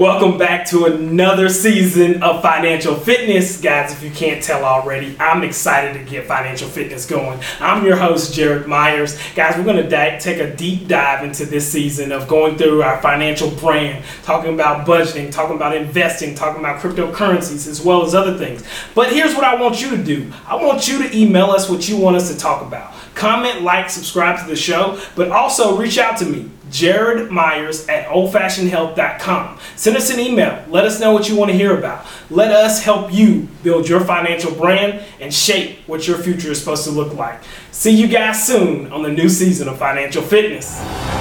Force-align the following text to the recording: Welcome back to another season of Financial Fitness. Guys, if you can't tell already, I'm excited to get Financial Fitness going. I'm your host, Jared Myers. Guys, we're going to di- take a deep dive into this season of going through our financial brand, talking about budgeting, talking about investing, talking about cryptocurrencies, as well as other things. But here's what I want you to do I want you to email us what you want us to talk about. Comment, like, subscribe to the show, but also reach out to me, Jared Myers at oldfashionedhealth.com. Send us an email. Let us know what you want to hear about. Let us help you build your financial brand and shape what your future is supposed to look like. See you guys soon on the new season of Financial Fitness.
Welcome 0.00 0.38
back 0.38 0.66
to 0.68 0.86
another 0.86 1.50
season 1.50 2.22
of 2.22 2.40
Financial 2.40 2.94
Fitness. 2.94 3.60
Guys, 3.60 3.92
if 3.92 4.02
you 4.02 4.10
can't 4.10 4.42
tell 4.42 4.64
already, 4.64 5.14
I'm 5.20 5.42
excited 5.42 5.92
to 5.92 6.10
get 6.10 6.24
Financial 6.24 6.70
Fitness 6.70 7.04
going. 7.04 7.38
I'm 7.60 7.84
your 7.84 7.96
host, 7.96 8.32
Jared 8.32 8.66
Myers. 8.66 9.18
Guys, 9.34 9.58
we're 9.58 9.64
going 9.64 9.76
to 9.76 9.86
di- 9.86 10.18
take 10.18 10.38
a 10.38 10.56
deep 10.56 10.88
dive 10.88 11.22
into 11.22 11.44
this 11.44 11.70
season 11.70 12.12
of 12.12 12.28
going 12.28 12.56
through 12.56 12.82
our 12.82 13.02
financial 13.02 13.50
brand, 13.50 14.02
talking 14.22 14.54
about 14.54 14.86
budgeting, 14.86 15.30
talking 15.30 15.56
about 15.56 15.76
investing, 15.76 16.34
talking 16.34 16.60
about 16.60 16.80
cryptocurrencies, 16.80 17.68
as 17.68 17.84
well 17.84 18.02
as 18.02 18.14
other 18.14 18.38
things. 18.38 18.64
But 18.94 19.12
here's 19.12 19.34
what 19.34 19.44
I 19.44 19.60
want 19.60 19.82
you 19.82 19.90
to 19.90 20.02
do 20.02 20.32
I 20.46 20.56
want 20.56 20.88
you 20.88 21.06
to 21.06 21.14
email 21.14 21.50
us 21.50 21.68
what 21.68 21.86
you 21.90 21.98
want 21.98 22.16
us 22.16 22.32
to 22.32 22.38
talk 22.38 22.62
about. 22.62 22.94
Comment, 23.14 23.60
like, 23.60 23.90
subscribe 23.90 24.40
to 24.40 24.48
the 24.48 24.56
show, 24.56 24.98
but 25.14 25.30
also 25.30 25.76
reach 25.76 25.98
out 25.98 26.16
to 26.20 26.24
me, 26.24 26.48
Jared 26.70 27.30
Myers 27.30 27.88
at 27.88 28.06
oldfashionedhealth.com. 28.06 29.58
Send 29.76 29.96
us 29.96 30.10
an 30.10 30.20
email. 30.20 30.64
Let 30.68 30.84
us 30.84 31.00
know 31.00 31.12
what 31.12 31.28
you 31.28 31.36
want 31.36 31.50
to 31.50 31.56
hear 31.56 31.76
about. 31.76 32.06
Let 32.30 32.52
us 32.52 32.82
help 32.82 33.12
you 33.12 33.48
build 33.62 33.88
your 33.88 34.00
financial 34.00 34.52
brand 34.52 35.04
and 35.20 35.32
shape 35.32 35.78
what 35.86 36.06
your 36.06 36.18
future 36.18 36.50
is 36.50 36.60
supposed 36.60 36.84
to 36.84 36.90
look 36.90 37.14
like. 37.14 37.40
See 37.72 37.92
you 37.92 38.06
guys 38.08 38.46
soon 38.46 38.92
on 38.92 39.02
the 39.02 39.10
new 39.10 39.28
season 39.28 39.68
of 39.68 39.78
Financial 39.78 40.22
Fitness. 40.22 41.19